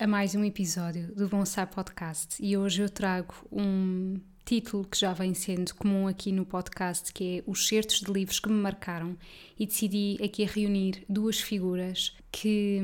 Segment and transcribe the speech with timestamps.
[0.00, 5.12] A mais um episódio do Bonsai Podcast e hoje eu trago um título que já
[5.12, 9.14] vem sendo comum aqui no podcast, que é os certos de livros que me marcaram
[9.58, 12.80] e decidi aqui reunir duas figuras que,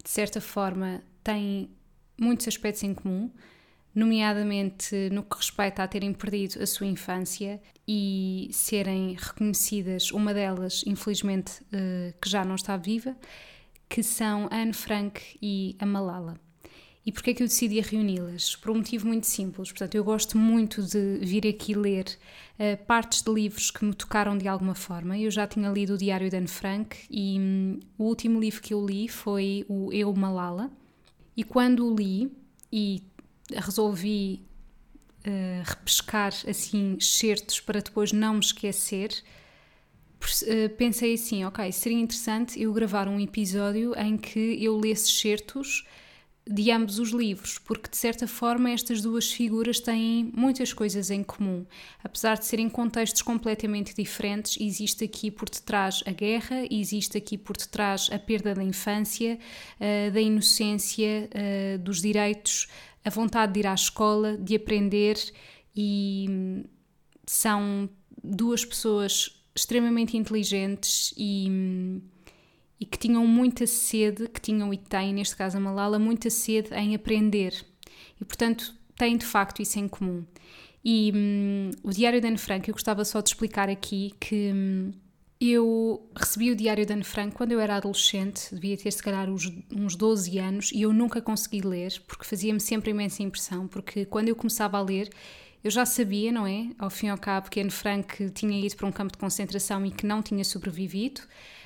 [0.00, 1.70] de certa forma, têm
[2.16, 3.32] muitos aspectos em comum,
[3.92, 10.84] nomeadamente no que respeita a terem perdido a sua infância e serem reconhecidas, uma delas,
[10.86, 13.16] infelizmente, eh, que já não está viva,
[13.88, 16.43] que são Anne Frank e a Malala.
[17.06, 18.56] E porquê é que eu decidi reuni-las?
[18.56, 19.70] Por um motivo muito simples.
[19.70, 22.06] Portanto, eu gosto muito de vir aqui ler
[22.58, 25.18] uh, partes de livros que me tocaram de alguma forma.
[25.18, 28.72] Eu já tinha lido o Diário de Anne Frank e um, o último livro que
[28.72, 30.70] eu li foi o Eu Malala.
[31.36, 32.32] E quando o li
[32.72, 33.02] e
[33.52, 34.42] resolvi
[35.26, 39.22] uh, repescar assim certos para depois não me esquecer,
[40.46, 45.86] eh, pensei assim, ok, seria interessante eu gravar um episódio em que eu lesse certos
[46.46, 51.22] de ambos os livros, porque de certa forma estas duas figuras têm muitas coisas em
[51.22, 51.64] comum.
[52.02, 57.56] Apesar de serem contextos completamente diferentes, existe aqui por detrás a guerra, existe aqui por
[57.56, 59.38] detrás a perda da infância,
[59.80, 62.68] uh, da inocência, uh, dos direitos,
[63.02, 65.16] a vontade de ir à escola, de aprender
[65.74, 66.64] e hum,
[67.26, 67.88] são
[68.22, 72.00] duas pessoas extremamente inteligentes e,
[72.84, 76.68] e que tinham muita sede, que tinham e têm, neste caso a Malala, muita sede
[76.74, 77.64] em aprender.
[78.20, 80.22] E, portanto, têm de facto isso em comum.
[80.84, 84.92] E hum, o Diário de Anne Frank, eu gostava só de explicar aqui que hum,
[85.40, 89.30] eu recebi o Diário de Anne Frank quando eu era adolescente, devia ter se calhar
[89.30, 94.04] uns, uns 12 anos, e eu nunca consegui ler, porque fazia-me sempre imensa impressão, porque
[94.04, 95.08] quando eu começava a ler,
[95.62, 96.68] eu já sabia, não é?
[96.78, 99.86] Ao fim e ao cabo, que Anne Frank tinha ido para um campo de concentração
[99.86, 101.22] e que não tinha sobrevivido.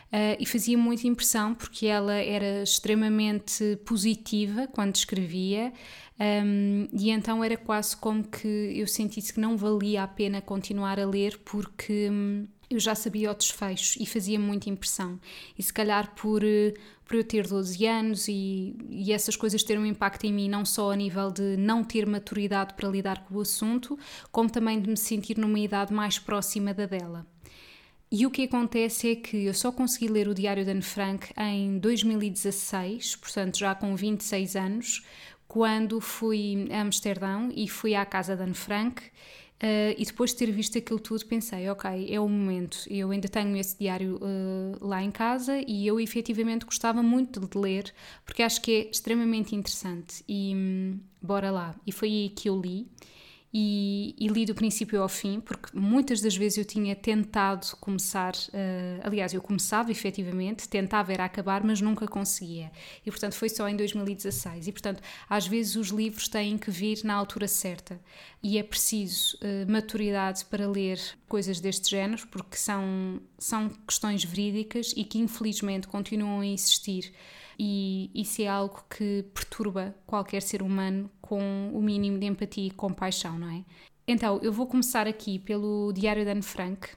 [0.09, 5.71] Uh, e fazia muita impressão porque ela era extremamente positiva quando escrevia,
[6.19, 10.99] um, e então era quase como que eu sentisse que não valia a pena continuar
[10.99, 12.09] a ler porque.
[12.11, 15.19] Um, eu já sabia o desfecho e fazia muita impressão.
[15.59, 16.75] E se calhar por, eh,
[17.07, 20.67] por eu ter 12 anos e, e essas coisas terem um impacto em mim, não
[20.67, 23.99] só a nível de não ter maturidade para lidar com o assunto,
[24.31, 27.27] como também de me sentir numa idade mais próxima da dela.
[28.11, 31.29] E o que acontece é que eu só consegui ler o Diário de Anne Frank
[31.37, 35.05] em 2016, portanto já com 26 anos,
[35.47, 39.03] quando fui a Amsterdão e fui à casa de Anne Frank
[39.59, 42.79] Uh, e depois de ter visto aquilo tudo, pensei: ok, é o momento.
[42.89, 47.59] Eu ainda tenho esse diário uh, lá em casa e eu efetivamente gostava muito de
[47.59, 47.93] ler,
[48.25, 50.23] porque acho que é extremamente interessante.
[50.29, 51.75] E hum, bora lá.
[51.85, 52.87] E foi aí que eu li
[53.53, 58.35] e, e, li do princípio ao fim, porque muitas das vezes eu tinha tentado começar,
[58.35, 62.71] uh, aliás, eu começava efetivamente, tentava era acabar, mas nunca conseguia.
[63.07, 64.69] E portanto foi só em 2016.
[64.69, 67.99] E portanto, às vezes os livros têm que vir na altura certa
[68.43, 74.93] e é preciso uh, maturidade para ler coisas deste género, porque são, são questões verídicas
[74.95, 77.15] e que infelizmente continuam a existir
[77.59, 82.71] e isso é algo que perturba qualquer ser humano com o mínimo de empatia e
[82.71, 83.65] compaixão, não é?
[84.07, 86.89] Então, eu vou começar aqui pelo Diário de Anne Frank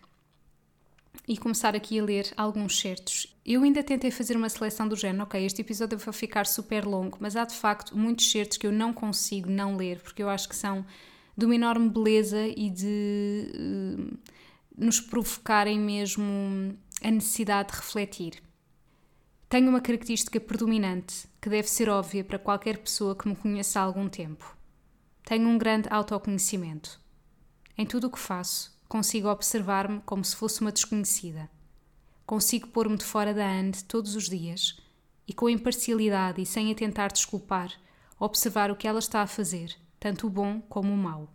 [1.27, 3.35] e começar aqui a ler alguns certos.
[3.45, 7.17] Eu ainda tentei fazer uma seleção do género, ok, este episódio vai ficar super longo,
[7.19, 10.47] mas há de facto muitos certos que eu não consigo não ler, porque eu acho
[10.47, 10.85] que são
[11.35, 14.17] de uma enorme beleza e de uh,
[14.77, 18.50] nos provocarem mesmo a necessidade de refletir.
[19.51, 23.83] Tenho uma característica predominante que deve ser óbvia para qualquer pessoa que me conheça há
[23.83, 24.55] algum tempo.
[25.25, 26.97] Tenho um grande autoconhecimento.
[27.77, 31.49] Em tudo o que faço, consigo observar-me como se fosse uma desconhecida.
[32.25, 34.77] Consigo pôr-me de fora da ande todos os dias
[35.27, 37.73] e, com imparcialidade e sem a tentar desculpar,
[38.17, 41.29] observar o que ela está a fazer, tanto o bom como o mau.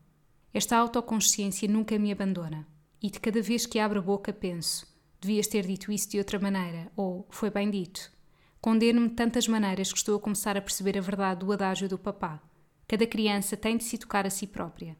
[0.55, 2.67] Esta autoconsciência nunca me abandona
[3.03, 4.96] e de cada vez que abro a boca penso
[5.27, 8.13] devias ter dito isso de outra maneira, ou foi bem dito.
[8.61, 11.99] Condeno-me de tantas maneiras que estou a começar a perceber a verdade do adágio do
[11.99, 12.41] papá.
[12.87, 14.97] Cada criança tem de se tocar a si própria.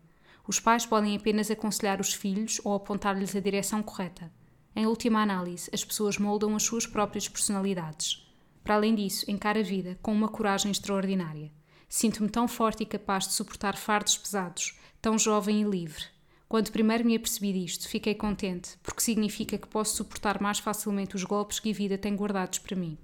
[0.47, 4.31] Os pais podem apenas aconselhar os filhos ou apontar-lhes a direção correta.
[4.75, 8.29] Em última análise, as pessoas moldam as suas próprias personalidades.
[8.65, 11.53] Para além disso, encara a vida com uma coragem extraordinária.
[11.89, 16.16] Sinto-me tão forte e capaz de suportar fardos pesados, tão jovem e livre.
[16.49, 21.25] Quando primeiro me apercebi disto, fiquei contente, porque significa que posso suportar mais facilmente os
[21.25, 22.97] golpes que a vida tem guardados para mim.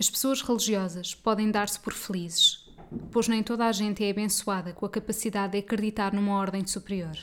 [0.00, 2.66] As pessoas religiosas podem dar-se por felizes,
[3.10, 7.16] pois nem toda a gente é abençoada com a capacidade de acreditar numa ordem superior.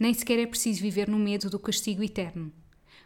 [0.00, 2.52] Nem sequer é preciso viver no medo do castigo eterno.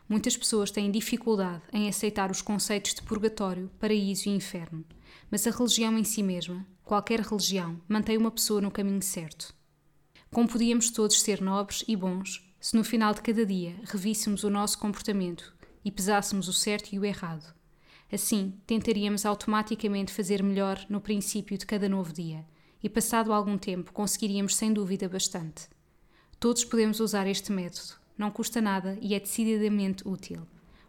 [0.09, 4.83] Muitas pessoas têm dificuldade em aceitar os conceitos de purgatório, paraíso e inferno,
[5.31, 9.55] mas a religião em si mesma, qualquer religião, mantém uma pessoa no caminho certo.
[10.31, 14.51] Como podíamos todos ser nobres e bons se no final de cada dia revíssemos o
[14.51, 17.55] nosso comportamento e pesássemos o certo e o errado?
[18.13, 22.45] Assim, tentaríamos automaticamente fazer melhor no princípio de cada novo dia,
[22.83, 25.69] e passado algum tempo conseguiríamos sem dúvida bastante.
[26.39, 30.47] Todos podemos usar este método, não custa nada e é decididamente útil.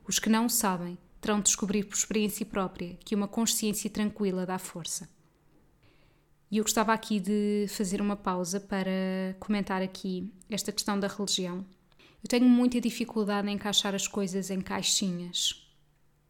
[0.08, 4.46] Os que não o sabem terão de descobrir por experiência própria que uma consciência tranquila
[4.46, 5.10] dá força.
[6.50, 11.66] E eu gostava aqui de fazer uma pausa para comentar aqui esta questão da religião.
[12.24, 15.68] Eu tenho muita dificuldade em encaixar as coisas em caixinhas.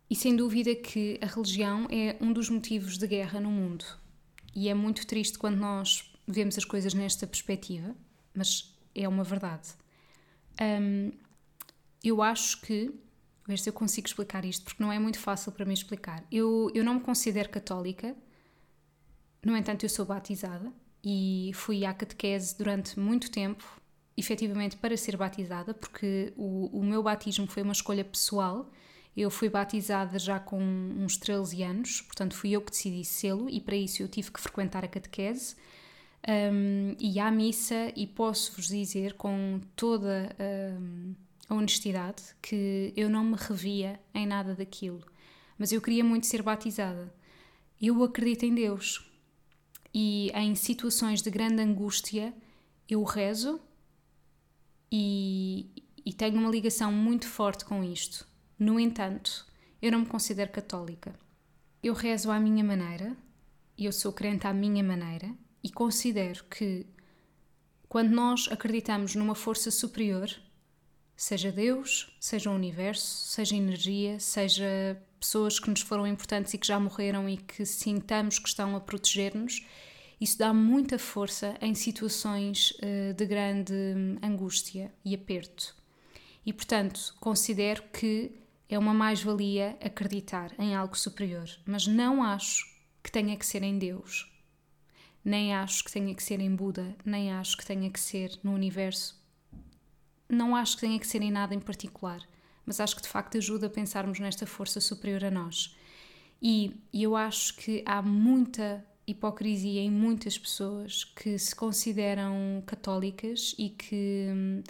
[0.10, 3.86] E sem dúvida que a religião é um dos motivos de guerra no mundo.
[4.56, 7.96] E é muito triste quando nós vemos as coisas nesta perspectiva,
[8.34, 9.70] mas é uma verdade.
[10.62, 11.12] Um,
[12.04, 12.92] eu acho que.
[13.48, 16.22] Ver se eu consigo explicar isto, porque não é muito fácil para mim explicar.
[16.30, 18.14] Eu, eu não me considero católica,
[19.48, 23.64] no entanto, eu sou batizada e fui à catequese durante muito tempo,
[24.18, 28.70] efetivamente para ser batizada, porque o, o meu batismo foi uma escolha pessoal.
[29.16, 33.62] Eu fui batizada já com uns 13 anos, portanto fui eu que decidi sê-lo e
[33.62, 35.56] para isso eu tive que frequentar a catequese
[36.28, 40.36] um, e à missa e posso-vos dizer com toda
[40.78, 41.16] um,
[41.48, 45.02] a honestidade que eu não me revia em nada daquilo,
[45.58, 47.16] mas eu queria muito ser batizada.
[47.82, 49.08] Eu acredito em Deus
[50.00, 52.32] e em situações de grande angústia
[52.88, 53.60] eu rezo
[54.92, 55.72] e,
[56.06, 58.28] e tenho uma ligação muito forte com isto.
[58.60, 59.44] No entanto,
[59.82, 61.20] eu não me considero católica.
[61.82, 63.18] Eu rezo à minha maneira,
[63.76, 65.34] eu sou crente à minha maneira,
[65.64, 66.86] e considero que
[67.90, 70.30] quando nós acreditamos numa força superior,
[71.16, 76.68] seja Deus, seja o universo, seja energia, seja pessoas que nos foram importantes e que
[76.68, 79.66] já morreram e que sintamos que estão a proteger-nos,
[80.20, 83.74] isso dá muita força em situações uh, de grande
[84.22, 85.76] angústia e aperto.
[86.46, 88.32] E portanto, considero que
[88.70, 92.66] é uma mais-valia acreditar em algo superior, mas não acho
[93.04, 94.32] que tenha que ser em Deus.
[95.24, 98.54] Nem acho que tenha que ser em Buda, nem acho que tenha que ser no
[98.54, 99.22] universo.
[100.30, 102.22] Não acho que tenha que ser em nada em particular,
[102.66, 105.76] mas acho que de facto ajuda a pensarmos nesta força superior a nós.
[106.42, 113.70] E eu acho que há muita hipocrisia em muitas pessoas que se consideram católicas e
[113.70, 114.62] que hum,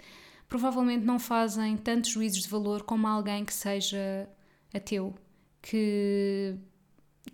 [0.48, 4.28] provavelmente não fazem tantos juízos de valor como alguém que seja
[4.72, 5.12] ateu,
[5.60, 6.54] que,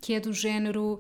[0.01, 0.99] que é do género.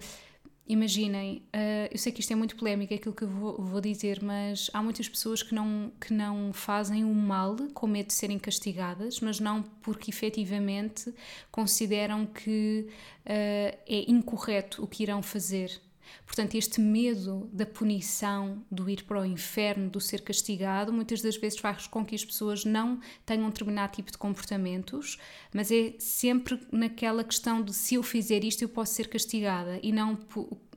[0.66, 4.22] Imaginem, uh, eu sei que isto é muito polémico, aquilo que eu vou, vou, dizer,
[4.22, 8.38] mas há muitas pessoas que não, que não fazem o mal com medo de serem
[8.38, 11.14] castigadas, mas não porque efetivamente
[11.50, 15.83] consideram que uh, é incorreto o que irão fazer.
[16.26, 21.36] Portanto, este medo da punição, do ir para o inferno, do ser castigado, muitas das
[21.36, 25.18] vezes faz com que as pessoas não tenham um determinado tipo de comportamentos,
[25.52, 29.92] mas é sempre naquela questão de se eu fizer isto eu posso ser castigada e
[29.92, 30.18] não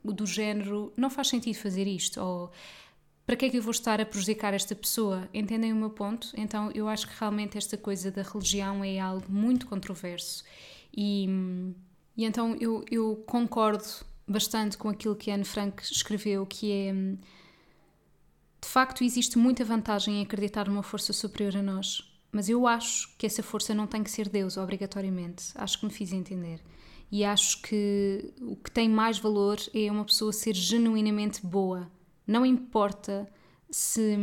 [0.04, 2.52] do género não faz sentido fazer isto ou
[3.26, 5.28] para que é que eu vou estar a prejudicar esta pessoa?
[5.34, 6.32] Entendem o meu ponto?
[6.34, 10.44] Então eu acho que realmente esta coisa da religião é algo muito controverso
[10.96, 11.28] e,
[12.16, 13.84] e então eu, eu concordo
[14.28, 16.92] bastante com aquilo que Anne Frank escreveu, que é
[18.60, 23.16] de facto existe muita vantagem em acreditar numa força superior a nós, mas eu acho
[23.16, 25.52] que essa força não tem que ser Deus obrigatoriamente.
[25.54, 26.60] Acho que me fiz entender.
[27.10, 31.90] E acho que o que tem mais valor é uma pessoa ser genuinamente boa.
[32.26, 33.26] Não importa
[33.70, 34.16] se.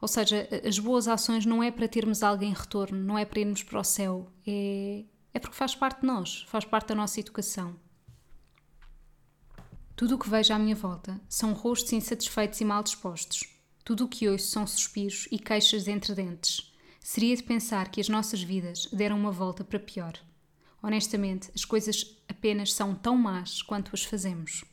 [0.00, 3.40] Ou seja, as boas ações não é para termos algo em retorno, não é para
[3.40, 5.02] irmos para o céu, é,
[5.32, 7.74] é porque faz parte de nós, faz parte da nossa educação.
[9.96, 13.44] Tudo o que vejo à minha volta são rostos insatisfeitos e mal dispostos.
[13.84, 16.74] Tudo o que ouço são suspiros e queixas entre dentes.
[17.00, 20.14] Seria de pensar que as nossas vidas deram uma volta para pior.
[20.82, 24.64] Honestamente, as coisas apenas são tão más quanto as fazemos.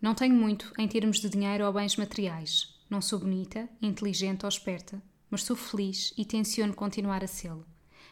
[0.00, 2.74] Não tenho muito em termos de dinheiro ou bens materiais.
[2.88, 7.66] Não sou bonita, inteligente ou esperta, mas sou feliz e tenciono continuar a sê-lo.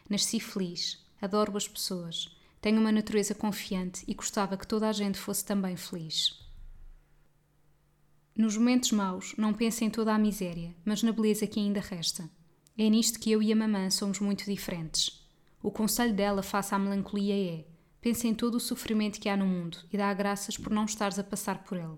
[0.07, 5.17] Nasci feliz, adoro as pessoas, tenho uma natureza confiante e gostava que toda a gente
[5.17, 6.47] fosse também feliz.
[8.35, 12.29] Nos momentos maus, não pense em toda a miséria, mas na beleza que ainda resta.
[12.77, 15.27] É nisto que eu e a mamã somos muito diferentes.
[15.63, 17.65] O conselho dela face à melancolia é:
[17.99, 21.17] pensa em todo o sofrimento que há no mundo e dá graças por não estares
[21.17, 21.97] a passar por ele.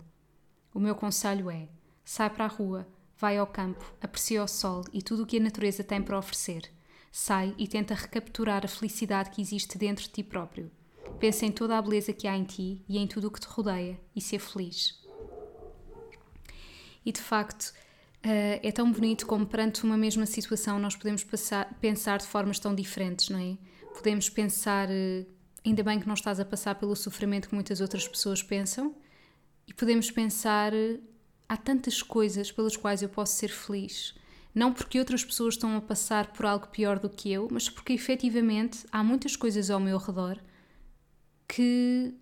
[0.73, 1.67] O meu conselho é:
[2.05, 2.87] sai para a rua,
[3.17, 6.71] vai ao campo, aprecia o sol e tudo o que a natureza tem para oferecer.
[7.11, 10.71] Sai e tenta recapturar a felicidade que existe dentro de ti próprio.
[11.19, 13.47] Pensa em toda a beleza que há em ti e em tudo o que te
[13.47, 14.99] rodeia e ser feliz.
[17.05, 17.73] E de facto,
[18.19, 22.59] Uh, é tão bonito como perante uma mesma situação nós podemos passar, pensar de formas
[22.59, 23.57] tão diferentes, não é?
[23.93, 25.25] Podemos pensar, uh,
[25.65, 28.93] ainda bem que não estás a passar pelo sofrimento que muitas outras pessoas pensam,
[29.65, 30.99] e podemos pensar, uh,
[31.47, 34.13] há tantas coisas pelas quais eu posso ser feliz.
[34.53, 37.93] Não porque outras pessoas estão a passar por algo pior do que eu, mas porque
[37.93, 40.39] efetivamente há muitas coisas ao meu redor
[41.47, 42.13] que,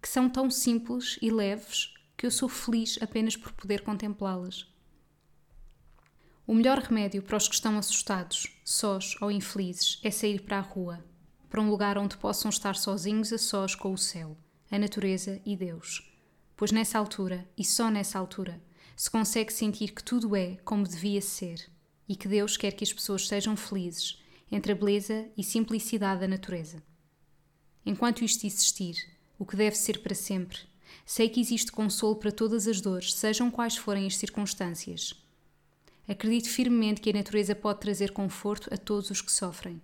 [0.00, 4.66] que são tão simples e leves que eu sou feliz apenas por poder contemplá-las.
[6.46, 10.62] O melhor remédio para os que estão assustados, sós ou infelizes é sair para a
[10.62, 11.04] rua,
[11.48, 14.36] para um lugar onde possam estar sozinhos a sós com o céu,
[14.70, 16.10] a natureza e Deus.
[16.56, 18.60] Pois nessa altura, e só nessa altura,
[19.02, 21.68] se consegue sentir que tudo é como devia ser
[22.08, 26.28] e que Deus quer que as pessoas sejam felizes entre a beleza e simplicidade da
[26.28, 26.80] natureza.
[27.84, 28.94] Enquanto isto existir,
[29.36, 30.60] o que deve ser para sempre,
[31.04, 35.20] sei que existe consolo para todas as dores, sejam quais forem as circunstâncias
[36.06, 39.82] Acredito firmemente que a natureza pode trazer conforto a todos os que sofrem.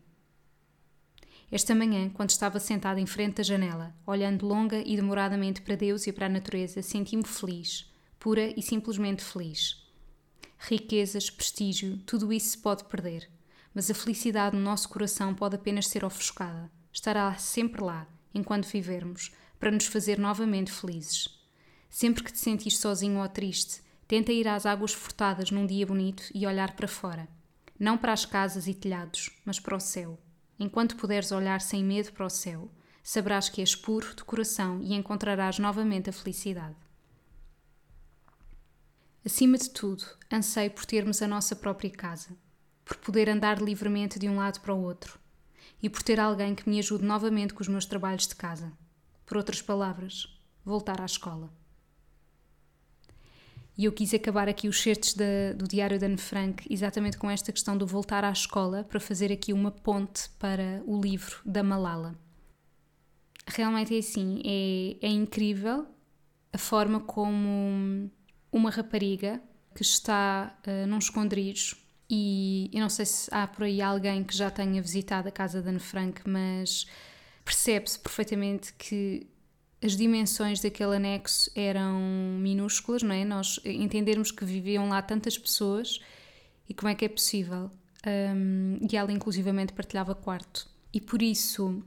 [1.51, 6.07] Esta manhã, quando estava sentada em frente da janela, olhando longa e demoradamente para Deus
[6.07, 7.88] e para a natureza, senti-me feliz,
[8.19, 9.87] pura e simplesmente feliz.
[10.59, 13.31] Riquezas, prestígio, tudo isso se pode perder,
[13.75, 16.71] mas a felicidade no nosso coração pode apenas ser ofuscada.
[16.93, 21.29] Estará sempre lá, enquanto vivermos, para nos fazer novamente felizes.
[21.89, 26.25] Sempre que te sentires sozinho ou triste, Tenta ir às águas furtadas num dia bonito
[26.35, 27.29] e olhar para fora.
[27.79, 30.19] Não para as casas e telhados, mas para o céu.
[30.59, 32.71] Enquanto puderes olhar sem medo para o céu,
[33.03, 36.75] saberás que és puro de coração e encontrarás novamente a felicidade.
[39.25, 42.37] Acima de tudo, anseio por termos a nossa própria casa,
[42.85, 45.19] por poder andar livremente de um lado para o outro
[45.83, 48.73] e por ter alguém que me ajude novamente com os meus trabalhos de casa.
[49.27, 50.27] Por outras palavras,
[50.65, 51.53] voltar à escola.
[53.77, 57.53] E eu quis acabar aqui os certos do Diário da Anne Frank exatamente com esta
[57.53, 62.19] questão do voltar à escola para fazer aqui uma ponte para o livro da Malala.
[63.47, 65.87] Realmente é assim, é, é incrível
[66.53, 68.11] a forma como
[68.51, 69.41] uma rapariga
[69.75, 71.77] que está uh, num esconderijo
[72.11, 75.61] e eu não sei se há por aí alguém que já tenha visitado a casa
[75.61, 76.87] da Anne Frank, mas
[77.45, 79.27] percebe-se perfeitamente que
[79.83, 82.01] as dimensões daquele anexo eram
[82.41, 83.25] minúsculas, não é?
[83.25, 86.01] Nós entendermos que viviam lá tantas pessoas
[86.69, 87.71] e como é que é possível.
[88.07, 90.67] Um, e ela, inclusivamente, partilhava quarto.
[90.93, 91.83] E por isso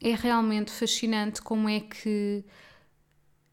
[0.00, 2.44] é realmente fascinante como é que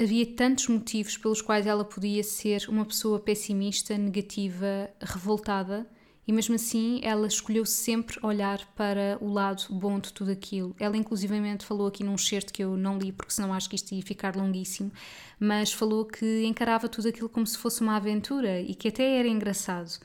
[0.02, 5.88] havia tantos motivos pelos quais ela podia ser uma pessoa pessimista, negativa, revoltada
[6.28, 10.76] e mesmo assim, ela escolheu sempre olhar para o lado bom de tudo aquilo.
[10.80, 13.94] Ela, inclusivamente, falou aqui num certo que eu não li, porque senão acho que isto
[13.94, 14.92] ia ficar longuíssimo,
[15.40, 19.28] mas falou que encarava tudo aquilo como se fosse uma aventura e que até era
[19.28, 20.00] engraçado.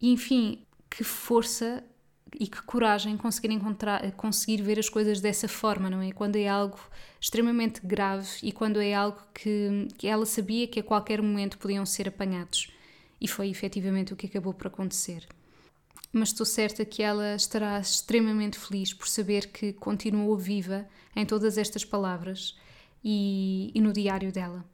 [0.00, 1.84] E, enfim, que força
[2.38, 6.12] e que coragem conseguir encontrar, conseguir ver as coisas dessa forma, não é?
[6.12, 6.78] Quando é algo
[7.20, 11.84] extremamente grave e quando é algo que, que ela sabia que a qualquer momento podiam
[11.86, 12.70] ser apanhados.
[13.20, 15.26] E foi efetivamente o que acabou por acontecer.
[16.12, 21.58] Mas estou certa que ela estará extremamente feliz por saber que continuou viva em todas
[21.58, 22.56] estas palavras
[23.04, 24.64] e, e no diário dela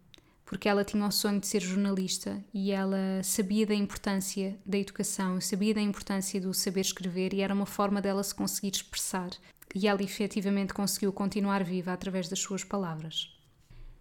[0.54, 5.40] porque ela tinha o sonho de ser jornalista e ela sabia da importância da educação,
[5.40, 9.30] sabia da importância do saber escrever e era uma forma dela se conseguir expressar.
[9.74, 13.36] E ela efetivamente conseguiu continuar viva através das suas palavras.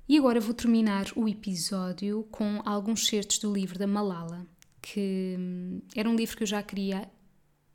[0.07, 4.45] E agora vou terminar o episódio com alguns certos do livro da Malala,
[4.79, 7.09] que hum, era um livro que eu já queria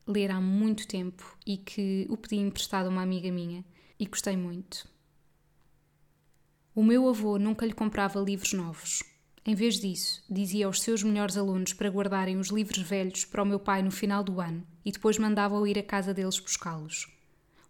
[0.07, 3.65] ler há muito tempo e que o pedi emprestado a uma amiga minha
[3.99, 4.87] e gostei muito.
[6.79, 9.03] O meu avô nunca lhe comprava livros novos.
[9.45, 13.45] Em vez disso, dizia aos seus melhores alunos para guardarem os livros velhos para o
[13.45, 17.09] meu pai no final do ano e depois mandava-o ir à casa deles buscá-los.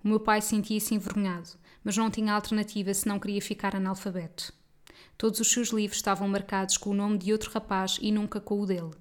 [0.05, 1.49] O meu pai sentia-se envergonhado
[1.83, 4.53] mas não tinha alternativa se não queria ficar analfabeto.
[5.17, 8.61] Todos os seus livros estavam marcados com o nome de outro rapaz e nunca com
[8.61, 8.93] o dele.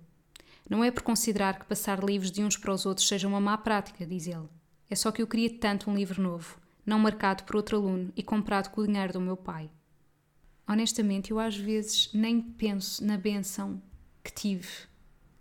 [0.70, 3.58] Não é por considerar que passar livros de uns para os outros seja uma má
[3.58, 4.48] prática, diz ele.
[4.90, 8.24] É só que eu queria tanto um livro novo, não marcado por outro aluno e
[8.24, 9.70] comprado com o dinheiro do meu pai.
[10.68, 13.82] Honestamente, eu às vezes nem penso na benção
[14.24, 14.68] que tive,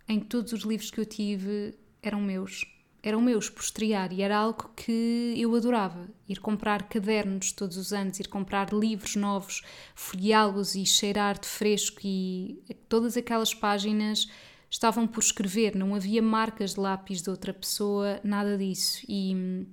[0.07, 2.65] em todos os livros que eu tive eram meus.
[3.03, 6.09] Eram meus por estrear e era algo que eu adorava.
[6.27, 9.61] Ir comprar cadernos todos os anos, ir comprar livros novos,
[9.95, 14.27] folheá-los e cheirar de fresco e todas aquelas páginas
[14.69, 19.05] estavam por escrever, não havia marcas de lápis de outra pessoa, nada disso.
[19.07, 19.65] E hum,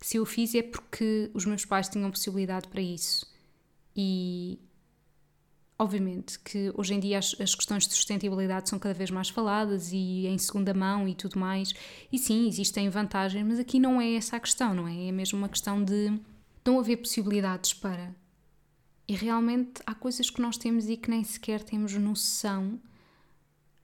[0.00, 3.26] se eu fiz é porque os meus pais tinham possibilidade para isso.
[3.96, 4.58] E
[5.78, 9.92] obviamente que hoje em dia as, as, questões de sustentabilidade são cada vez mais faladas
[9.92, 11.72] e em segunda mão e tudo mais.
[12.12, 15.08] E sim, existem vantagens, mas aqui não é essa a questão, não é?
[15.08, 16.18] É mesmo uma questão de
[16.64, 18.14] não haver possibilidades para.
[19.06, 22.80] E realmente há coisas que nós temos e que nem sequer temos noção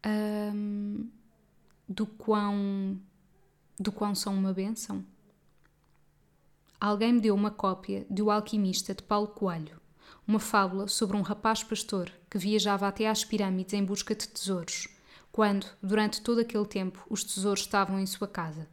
[0.06, 1.08] um,
[1.88, 2.98] do quão
[3.78, 5.04] do quão são uma benção.
[6.78, 9.79] Alguém me deu uma cópia de O Alquimista de Paulo Coelho,
[10.26, 14.88] uma fábula sobre um rapaz pastor que viajava até às pirâmides em busca de tesouros,
[15.32, 18.68] quando, durante todo aquele tempo, os tesouros estavam em sua casa.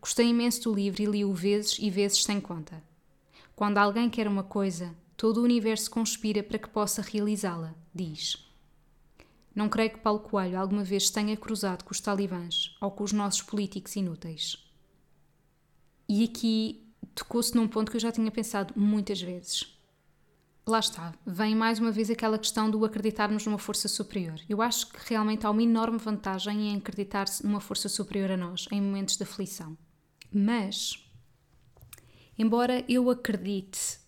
[0.00, 2.82] Gostei imenso do livro e li-o vezes e vezes sem conta.
[3.54, 8.46] Quando alguém quer uma coisa, todo o universo conspira para que possa realizá-la, diz.
[9.54, 13.12] Não creio que Paulo Coelho alguma vez tenha cruzado com os talibãs ou com os
[13.12, 14.62] nossos políticos inúteis.
[16.06, 19.75] E aqui tocou-se num ponto que eu já tinha pensado muitas vezes.
[20.68, 24.34] Lá está, vem mais uma vez aquela questão do acreditarmos numa força superior.
[24.48, 28.66] Eu acho que realmente há uma enorme vantagem em acreditar-se numa força superior a nós
[28.72, 29.78] em momentos de aflição.
[30.28, 30.98] Mas,
[32.36, 34.00] embora eu acredite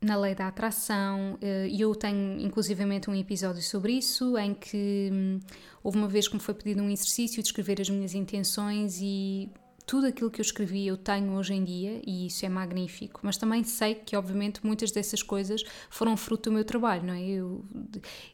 [0.00, 5.10] na lei da atração, eh, e eu tenho inclusivamente um episódio sobre isso, em que
[5.12, 5.40] hum,
[5.84, 9.50] houve uma vez que me foi pedido um exercício de escrever as minhas intenções e
[9.86, 13.36] tudo aquilo que eu escrevi eu tenho hoje em dia e isso é magnífico, mas
[13.36, 17.22] também sei que obviamente muitas dessas coisas foram fruto do meu trabalho, não é?
[17.22, 17.64] Eu,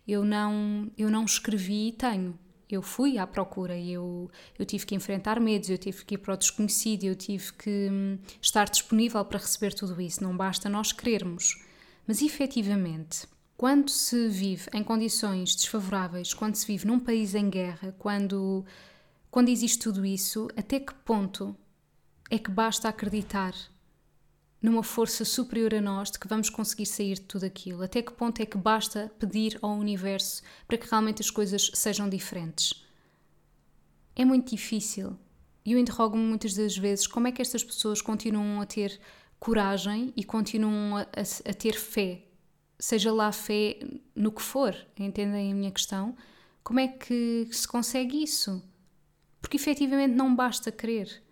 [0.08, 2.38] eu, não, eu não escrevi e tenho,
[2.72, 6.32] eu fui à procura eu, eu tive que enfrentar medos, eu tive que ir para
[6.32, 10.24] o desconhecido, eu tive que hum, estar disponível para receber tudo isso.
[10.24, 11.62] Não basta nós querermos.
[12.06, 13.26] Mas efetivamente,
[13.58, 18.64] quando se vive em condições desfavoráveis, quando se vive num país em guerra, quando,
[19.32, 21.56] quando existe tudo isso, até que ponto
[22.30, 23.54] é que basta acreditar
[24.60, 27.82] numa força superior a nós de que vamos conseguir sair de tudo aquilo?
[27.82, 32.10] Até que ponto é que basta pedir ao universo para que realmente as coisas sejam
[32.10, 32.84] diferentes?
[34.14, 35.18] É muito difícil.
[35.64, 39.00] E eu interrogo-me muitas das vezes como é que estas pessoas continuam a ter
[39.40, 42.22] coragem e continuam a, a, a ter fé,
[42.78, 43.78] seja lá fé
[44.14, 46.14] no que for, entendem a minha questão?
[46.62, 48.62] Como é que se consegue isso?
[49.42, 51.22] Porque efetivamente não basta querer.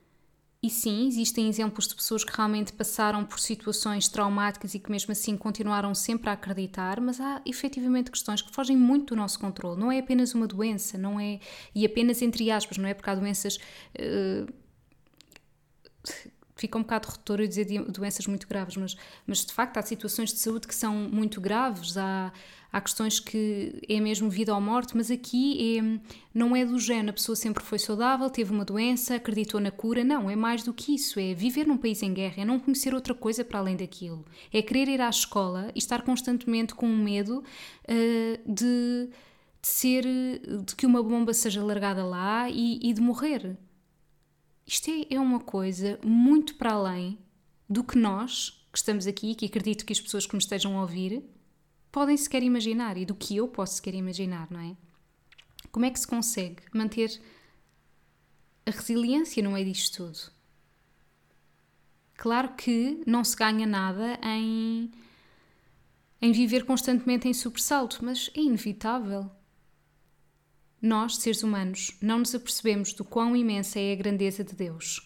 [0.62, 5.10] E sim, existem exemplos de pessoas que realmente passaram por situações traumáticas e que mesmo
[5.10, 9.80] assim continuaram sempre a acreditar, mas há efetivamente questões que fogem muito do nosso controle.
[9.80, 11.40] Não é apenas uma doença, não é.
[11.74, 13.58] E apenas entre aspas, não é porque há doenças.
[13.96, 14.52] Uh,
[16.56, 18.94] fica um bocado retor eu dizer doenças muito graves, mas,
[19.26, 22.30] mas de facto há situações de saúde que são muito graves, há,
[22.72, 26.00] há questões que é mesmo vida ou morte, mas aqui é,
[26.32, 30.04] não é do género, a pessoa sempre foi saudável, teve uma doença, acreditou na cura,
[30.04, 32.94] não, é mais do que isso, é viver num país em guerra, é não conhecer
[32.94, 37.38] outra coisa para além daquilo, é querer ir à escola e estar constantemente com medo
[37.38, 39.08] uh, de,
[39.60, 40.04] de ser,
[40.64, 43.56] de que uma bomba seja largada lá e, e de morrer.
[44.66, 47.18] Isto é, é uma coisa muito para além
[47.68, 50.82] do que nós, que estamos aqui, que acredito que as pessoas que me estejam a
[50.82, 51.24] ouvir,
[51.90, 54.76] podem sequer imaginar e do que eu posso sequer imaginar, não é?
[55.70, 57.20] Como é que se consegue manter
[58.66, 60.32] a resiliência no meio disto tudo?
[62.16, 64.90] Claro que não se ganha nada em,
[66.20, 69.30] em viver constantemente em sobressalto, mas é inevitável.
[70.82, 75.00] Nós, seres humanos, não nos apercebemos do quão imensa é a grandeza de Deus.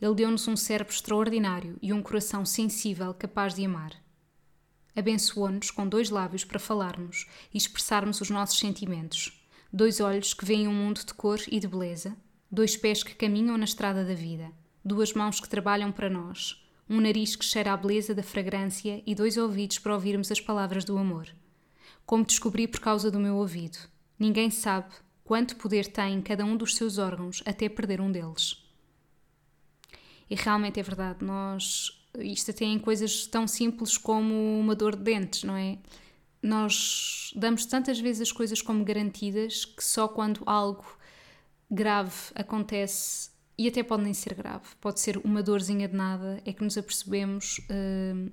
[0.00, 3.92] Ele deu-nos um cérebro extraordinário e um coração sensível capaz de amar.
[4.98, 10.66] Abençoou-nos com dois lábios para falarmos e expressarmos os nossos sentimentos, dois olhos que veem
[10.66, 12.16] um mundo de cor e de beleza,
[12.50, 14.50] dois pés que caminham na estrada da vida,
[14.84, 19.14] duas mãos que trabalham para nós, um nariz que cheira a beleza da fragrância e
[19.14, 21.28] dois ouvidos para ouvirmos as palavras do amor.
[22.04, 23.78] Como descobri por causa do meu ouvido
[24.18, 28.64] Ninguém sabe quanto poder tem cada um dos seus órgãos até perder um deles.
[30.28, 31.97] E realmente é verdade, nós.
[32.22, 35.78] Isto até em coisas tão simples como uma dor de dentes, não é?
[36.42, 40.84] nós damos tantas vezes as coisas como garantidas que só quando algo
[41.70, 46.52] grave acontece, e até pode nem ser grave, pode ser uma dorzinha de nada, é
[46.52, 48.32] que nos apercebemos uh,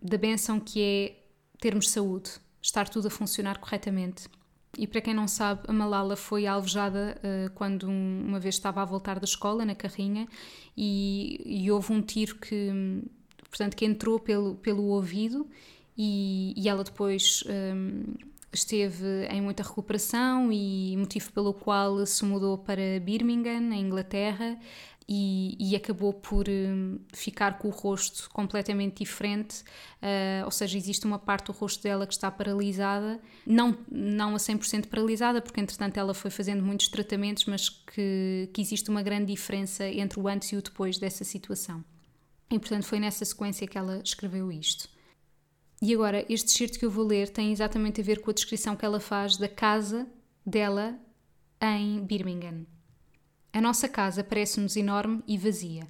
[0.00, 1.22] da benção que é
[1.60, 4.28] termos saúde, estar tudo a funcionar corretamente.
[4.78, 8.82] E para quem não sabe, a Malala foi alvejada uh, quando um, uma vez estava
[8.82, 10.28] a voltar da escola, na carrinha,
[10.76, 13.02] e, e houve um tiro que,
[13.48, 15.48] portanto, que entrou pelo, pelo ouvido
[15.96, 18.14] e, e ela depois um,
[18.52, 24.58] esteve em muita recuperação e motivo pelo qual se mudou para Birmingham, na Inglaterra,
[25.08, 29.62] e, e, acabou por um, ficar com o rosto completamente diferente,
[30.02, 34.38] uh, ou seja, existe uma parte do rosto dela que está paralisada, não, não a
[34.38, 39.26] 100% paralisada, porque entretanto ela foi fazendo muitos tratamentos, mas que, que existe uma grande
[39.26, 41.84] diferença entre o antes e o depois dessa situação.
[42.50, 44.88] E portanto foi nessa sequência que ela escreveu isto.
[45.80, 48.74] E agora, este excerto que eu vou ler tem exatamente a ver com a descrição
[48.74, 50.06] que ela faz da casa
[50.44, 50.98] dela
[51.60, 52.66] em Birmingham.
[53.56, 55.88] A nossa casa parece-nos enorme e vazia.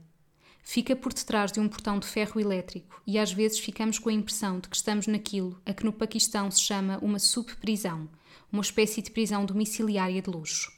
[0.63, 4.13] Fica por detrás de um portão de ferro elétrico e às vezes ficamos com a
[4.13, 8.09] impressão de que estamos naquilo a que no Paquistão se chama uma subprisão,
[8.53, 10.71] uma espécie de prisão domiciliária de luxo.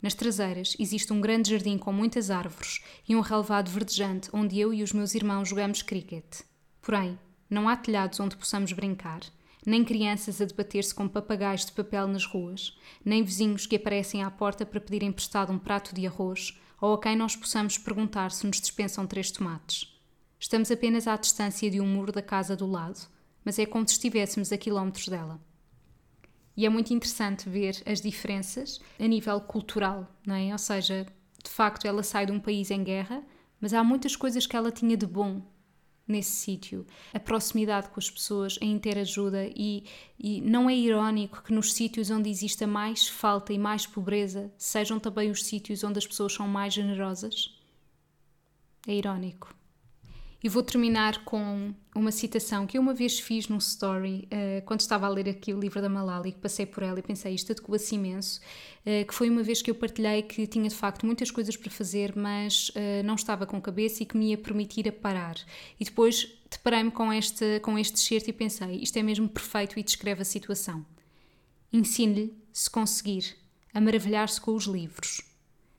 [0.00, 4.72] Nas traseiras existe um grande jardim com muitas árvores e um relevado verdejante onde eu
[4.72, 6.40] e os meus irmãos jogamos cricket.
[6.80, 7.18] Porém,
[7.50, 9.20] não há telhados onde possamos brincar,
[9.66, 14.30] nem crianças a debater-se com papagaios de papel nas ruas, nem vizinhos que aparecem à
[14.30, 18.46] porta para pedir emprestado um prato de arroz ou a quem nós possamos perguntar se
[18.46, 19.94] nos dispensam três tomates.
[20.38, 23.00] Estamos apenas à distância de um muro da casa do lado,
[23.44, 25.38] mas é como se estivéssemos a quilómetros dela.
[26.56, 30.52] E é muito interessante ver as diferenças a nível cultural, não é?
[30.52, 31.06] Ou seja,
[31.42, 33.22] de facto ela sai de um país em guerra,
[33.60, 35.42] mas há muitas coisas que ela tinha de bom
[36.10, 39.84] nesse sítio, a proximidade com as pessoas, a interajuda e,
[40.18, 44.98] e não é irónico que nos sítios onde exista mais falta e mais pobreza sejam
[44.98, 47.56] também os sítios onde as pessoas são mais generosas?
[48.86, 49.59] É irónico.
[50.42, 54.80] E vou terminar com uma citação que eu uma vez fiz num story, uh, quando
[54.80, 57.52] estava a ler aqui o livro da Malala e passei por ela e pensei, isto
[57.52, 58.40] adequa-se imenso,
[58.86, 61.70] uh, que foi uma vez que eu partilhei que tinha de facto muitas coisas para
[61.70, 65.36] fazer, mas uh, não estava com cabeça e que me ia permitir a parar.
[65.78, 69.82] E depois deparei-me com este, com este excerto e pensei, isto é mesmo perfeito e
[69.82, 70.86] descreve a situação.
[71.70, 73.36] Ensine-lhe, se conseguir,
[73.74, 75.20] a maravilhar-se com os livros,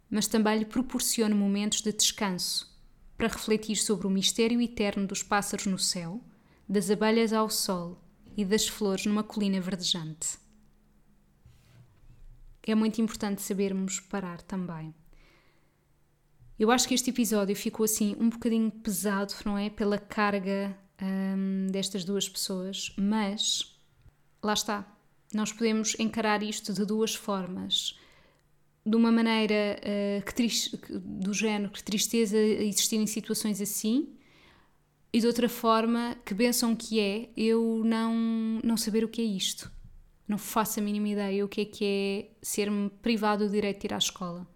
[0.07, 2.71] mas também lhe proporcione momentos de descanso
[3.21, 6.19] para refletir sobre o mistério eterno dos pássaros no céu,
[6.67, 8.01] das abelhas ao sol
[8.35, 10.39] e das flores numa colina verdejante.
[12.65, 14.91] É muito importante sabermos parar também.
[16.57, 19.69] Eu acho que este episódio ficou assim um bocadinho pesado, não é?
[19.69, 23.79] Pela carga hum, destas duas pessoas, mas
[24.41, 24.83] lá está.
[25.31, 27.95] Nós podemos encarar isto de duas formas
[28.85, 34.09] de uma maneira uh, que triste, do género que tristeza existirem situações assim
[35.13, 39.25] e de outra forma que pensam que é eu não, não saber o que é
[39.25, 39.71] isto.
[40.27, 43.87] Não faço a mínima ideia o que é que é ser-me privado do direito de
[43.87, 44.47] ir à escola.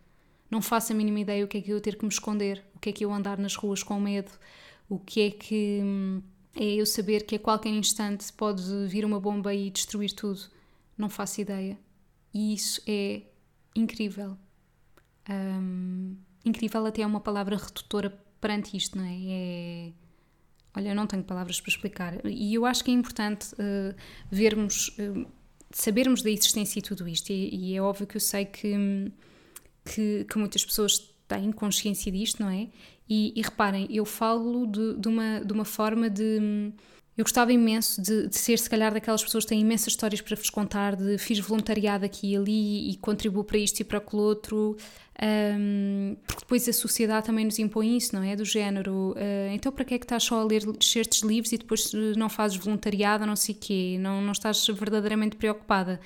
[0.49, 2.79] Não faço a mínima ideia o que é que eu ter que me esconder, o
[2.79, 4.31] que é que eu andar nas ruas com medo,
[4.87, 6.21] o que é que hum,
[6.55, 10.41] é eu saber que a qualquer instante pode vir uma bomba e destruir tudo.
[10.97, 11.77] Não faço ideia.
[12.33, 13.23] E isso é
[13.75, 14.37] incrível.
[15.29, 18.09] Um, incrível até é uma palavra redutora
[18.39, 19.17] perante isto, não é?
[19.27, 19.91] é
[20.75, 22.25] olha, eu não tenho palavras para explicar.
[22.25, 23.95] E eu acho que é importante uh,
[24.29, 25.25] vermos, uh,
[25.71, 27.29] sabermos da existência de tudo isto.
[27.31, 29.11] E, e, é óbvio que eu sei que,
[29.83, 32.67] que, que, muitas pessoas têm consciência disto, não é?
[33.07, 36.73] E, e reparem, eu falo de, de, uma, de uma forma de
[37.17, 40.35] eu gostava imenso de, de, ser, se calhar, daquelas pessoas que têm imensas histórias para
[40.35, 44.21] vos contar, de fiz voluntariado aqui e ali e contribuo para isto e para aquele
[44.21, 44.75] outro,
[45.57, 48.35] um, porque depois a sociedade também nos impõe isso, não é?
[48.35, 51.57] Do género, uh, então para que é que estás só a ler certos livros e
[51.57, 56.01] depois não fazes voluntariado, não sei quê, não, não estás verdadeiramente preocupada?